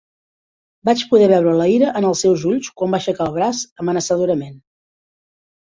[0.89, 4.59] Vaig poder veure la ira en els seus ulls quan va aixecar el braç amenaçadorament.